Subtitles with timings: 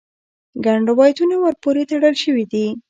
[0.65, 2.65] ګڼ روایتونه ور پورې تړل شوي دي.